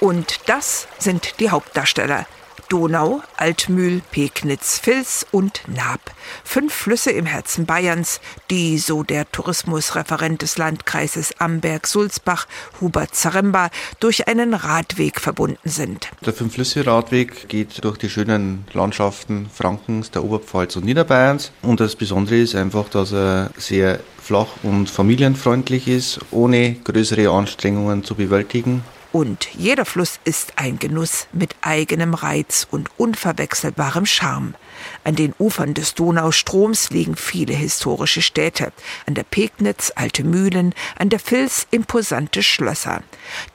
Und 0.00 0.48
das 0.48 0.88
sind 0.98 1.40
die 1.40 1.50
Hauptdarsteller. 1.50 2.26
Donau, 2.70 3.20
Altmühl, 3.36 4.00
Pegnitz, 4.12 4.80
Vils 4.84 5.26
und 5.32 5.62
Naab. 5.66 6.00
Fünf 6.44 6.72
Flüsse 6.72 7.10
im 7.10 7.26
Herzen 7.26 7.66
Bayerns, 7.66 8.20
die, 8.48 8.78
so 8.78 9.02
der 9.02 9.30
Tourismusreferent 9.30 10.40
des 10.40 10.56
Landkreises 10.56 11.40
Amberg-Sulzbach, 11.40 12.46
Hubert 12.80 13.16
Zaremba, 13.16 13.70
durch 13.98 14.28
einen 14.28 14.54
Radweg 14.54 15.20
verbunden 15.20 15.68
sind. 15.68 16.10
Der 16.24 16.32
Fünf-Flüsse-Radweg 16.32 17.48
geht 17.48 17.82
durch 17.84 17.98
die 17.98 18.08
schönen 18.08 18.64
Landschaften 18.72 19.50
Frankens, 19.52 20.12
der 20.12 20.22
Oberpfalz 20.22 20.76
und 20.76 20.84
Niederbayerns. 20.84 21.50
Und 21.62 21.80
das 21.80 21.96
Besondere 21.96 22.38
ist 22.38 22.54
einfach, 22.54 22.88
dass 22.88 23.12
er 23.12 23.50
sehr 23.56 23.98
flach 24.22 24.48
und 24.62 24.88
familienfreundlich 24.88 25.88
ist, 25.88 26.20
ohne 26.30 26.74
größere 26.84 27.30
Anstrengungen 27.30 28.04
zu 28.04 28.14
bewältigen. 28.14 28.84
Und 29.12 29.48
jeder 29.54 29.84
Fluss 29.84 30.20
ist 30.22 30.52
ein 30.54 30.78
Genuss 30.78 31.26
mit 31.32 31.56
eigenem 31.62 32.14
Reiz 32.14 32.68
und 32.70 32.90
unverwechselbarem 32.96 34.06
Charme. 34.06 34.54
An 35.02 35.16
den 35.16 35.34
Ufern 35.36 35.74
des 35.74 35.94
Donaustroms 35.94 36.90
liegen 36.90 37.16
viele 37.16 37.54
historische 37.54 38.22
Städte. 38.22 38.72
An 39.06 39.14
der 39.14 39.24
Pegnitz 39.24 39.92
alte 39.96 40.22
Mühlen, 40.22 40.74
an 40.96 41.08
der 41.08 41.18
Vils 41.18 41.66
imposante 41.72 42.44
Schlösser. 42.44 43.02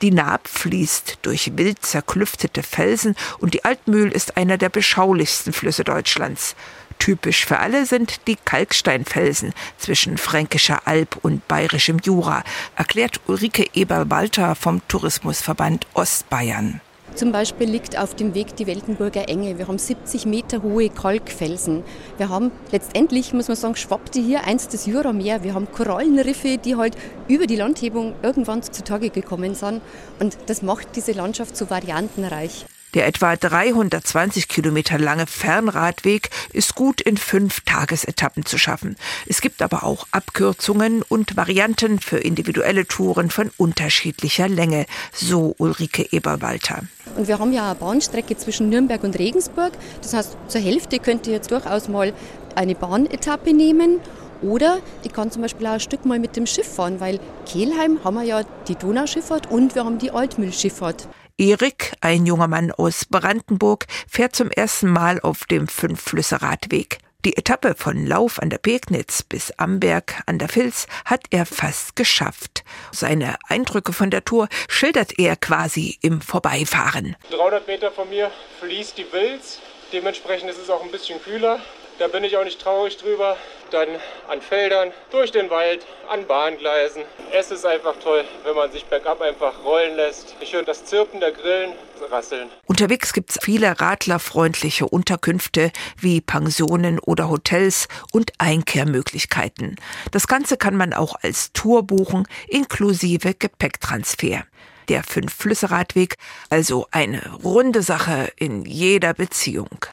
Die 0.02 0.10
Naab 0.10 0.46
fließt 0.46 1.20
durch 1.22 1.56
wild 1.56 1.84
zerklüftete 1.84 2.62
Felsen 2.62 3.16
und 3.38 3.54
die 3.54 3.64
Altmühl 3.64 4.12
ist 4.12 4.36
einer 4.36 4.58
der 4.58 4.68
beschaulichsten 4.68 5.54
Flüsse 5.54 5.84
Deutschlands. 5.84 6.54
Typisch 6.98 7.46
für 7.46 7.58
alle 7.58 7.86
sind 7.86 8.26
die 8.26 8.36
Kalksteinfelsen 8.36 9.52
zwischen 9.78 10.18
Fränkischer 10.18 10.86
Alb 10.86 11.18
und 11.22 11.46
Bayerischem 11.46 11.98
Jura, 12.02 12.42
erklärt 12.74 13.20
Ulrike 13.26 13.66
Eber-Walter 13.74 14.54
vom 14.54 14.80
Tourismusverband 14.88 15.86
Ostbayern. 15.94 16.80
Zum 17.16 17.32
Beispiel 17.32 17.70
liegt 17.70 17.96
auf 17.96 18.14
dem 18.14 18.34
Weg 18.34 18.56
die 18.56 18.66
Weltenburger 18.66 19.26
Enge. 19.30 19.56
Wir 19.56 19.68
haben 19.68 19.78
70 19.78 20.26
Meter 20.26 20.62
hohe 20.62 20.90
Kalkfelsen. 20.90 21.82
Wir 22.18 22.28
haben 22.28 22.50
letztendlich, 22.72 23.32
muss 23.32 23.48
man 23.48 23.56
sagen, 23.56 23.76
schwappte 23.76 24.20
hier 24.20 24.44
einst 24.44 24.74
das 24.74 24.84
Jurameer. 24.84 25.42
Wir 25.42 25.54
haben 25.54 25.70
Korallenriffe, 25.72 26.58
die 26.58 26.76
halt 26.76 26.94
über 27.26 27.46
die 27.46 27.56
Landhebung 27.56 28.14
irgendwann 28.22 28.62
zutage 28.62 29.08
gekommen 29.08 29.54
sind. 29.54 29.80
Und 30.18 30.36
das 30.44 30.60
macht 30.60 30.94
diese 30.94 31.12
Landschaft 31.12 31.56
so 31.56 31.70
variantenreich. 31.70 32.66
Der 32.96 33.06
etwa 33.06 33.36
320 33.36 34.48
Kilometer 34.48 34.98
lange 34.98 35.26
Fernradweg 35.26 36.30
ist 36.54 36.74
gut 36.74 37.02
in 37.02 37.18
fünf 37.18 37.60
Tagesetappen 37.60 38.46
zu 38.46 38.56
schaffen. 38.56 38.96
Es 39.26 39.42
gibt 39.42 39.60
aber 39.60 39.84
auch 39.84 40.06
Abkürzungen 40.12 41.02
und 41.02 41.36
Varianten 41.36 42.00
für 42.00 42.16
individuelle 42.16 42.86
Touren 42.86 43.28
von 43.28 43.50
unterschiedlicher 43.58 44.48
Länge, 44.48 44.86
so 45.12 45.54
Ulrike 45.58 46.10
Eberwalter. 46.10 46.84
Und 47.16 47.28
wir 47.28 47.38
haben 47.38 47.52
ja 47.52 47.66
eine 47.66 47.74
Bahnstrecke 47.74 48.34
zwischen 48.38 48.70
Nürnberg 48.70 49.04
und 49.04 49.18
Regensburg. 49.18 49.72
Das 50.00 50.14
heißt, 50.14 50.38
zur 50.48 50.62
Hälfte 50.62 50.98
könnt 50.98 51.26
ihr 51.26 51.34
jetzt 51.34 51.50
durchaus 51.50 51.88
mal 51.88 52.14
eine 52.54 52.74
Bahnetappe 52.74 53.52
nehmen 53.52 54.00
oder 54.40 54.78
ich 55.02 55.12
kann 55.12 55.30
zum 55.30 55.42
Beispiel 55.42 55.66
auch 55.66 55.72
ein 55.72 55.80
Stück 55.80 56.06
mal 56.06 56.18
mit 56.18 56.34
dem 56.34 56.46
Schiff 56.46 56.76
fahren, 56.76 56.98
weil 56.98 57.20
Kelheim 57.44 58.02
haben 58.04 58.14
wir 58.14 58.22
ja 58.22 58.40
die 58.68 58.74
Donauschifffahrt 58.74 59.50
und 59.50 59.74
wir 59.74 59.84
haben 59.84 59.98
die 59.98 60.12
Altmühlschifffahrt. 60.12 61.08
Erik, 61.38 61.92
ein 62.00 62.24
junger 62.24 62.48
Mann 62.48 62.72
aus 62.72 63.04
Brandenburg, 63.04 63.84
fährt 64.08 64.34
zum 64.34 64.50
ersten 64.50 64.88
Mal 64.88 65.20
auf 65.20 65.44
dem 65.44 65.68
Fünfflüsse-Radweg. 65.68 66.96
Die 67.26 67.36
Etappe 67.36 67.74
von 67.76 68.06
Lauf 68.06 68.40
an 68.40 68.48
der 68.48 68.56
Pegnitz 68.56 69.22
bis 69.22 69.50
Amberg 69.58 70.22
an 70.24 70.38
der 70.38 70.48
Vils 70.54 70.86
hat 71.04 71.24
er 71.30 71.44
fast 71.44 71.94
geschafft. 71.94 72.64
Seine 72.90 73.36
Eindrücke 73.48 73.92
von 73.92 74.10
der 74.10 74.24
Tour 74.24 74.48
schildert 74.68 75.18
er 75.18 75.36
quasi 75.36 75.98
im 76.00 76.22
Vorbeifahren. 76.22 77.16
300 77.30 77.66
Meter 77.66 77.92
von 77.92 78.08
mir 78.08 78.30
fließt 78.60 78.96
die 78.96 79.12
Vils. 79.12 79.60
Dementsprechend 79.92 80.50
ist 80.50 80.58
es 80.58 80.68
auch 80.68 80.82
ein 80.82 80.90
bisschen 80.90 81.22
kühler. 81.22 81.60
Da 81.98 82.08
bin 82.08 82.24
ich 82.24 82.36
auch 82.36 82.44
nicht 82.44 82.60
traurig 82.60 82.96
drüber. 82.98 83.36
Dann 83.70 83.88
an 84.28 84.40
Feldern, 84.42 84.92
durch 85.10 85.32
den 85.32 85.48
Wald, 85.48 85.86
an 86.08 86.26
Bahngleisen. 86.26 87.02
Es 87.32 87.50
ist 87.50 87.64
einfach 87.64 87.94
toll, 88.02 88.24
wenn 88.44 88.54
man 88.54 88.70
sich 88.70 88.84
bergab 88.84 89.20
einfach 89.20 89.64
rollen 89.64 89.96
lässt. 89.96 90.36
Ich 90.40 90.52
höre 90.52 90.62
das 90.62 90.84
Zirpen 90.84 91.20
der 91.20 91.32
Grillen 91.32 91.72
rasseln. 92.10 92.48
Unterwegs 92.66 93.12
gibt 93.12 93.30
es 93.30 93.38
viele 93.40 93.80
radlerfreundliche 93.80 94.86
Unterkünfte 94.86 95.72
wie 95.98 96.20
Pensionen 96.20 96.98
oder 96.98 97.28
Hotels 97.28 97.88
und 98.12 98.32
Einkehrmöglichkeiten. 98.38 99.76
Das 100.12 100.26
Ganze 100.26 100.56
kann 100.56 100.76
man 100.76 100.92
auch 100.92 101.16
als 101.22 101.52
Tour 101.52 101.84
buchen, 101.84 102.26
inklusive 102.48 103.34
Gepäcktransfer 103.34 104.44
der 104.88 105.02
Fünf-Flüsse-Radweg, 105.02 106.16
also 106.50 106.86
eine 106.90 107.34
runde 107.42 107.82
Sache 107.82 108.32
in 108.36 108.64
jeder 108.64 109.14
Beziehung. 109.14 109.86